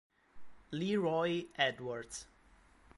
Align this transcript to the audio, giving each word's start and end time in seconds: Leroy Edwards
Leroy 0.71 1.45
Edwards 1.59 2.25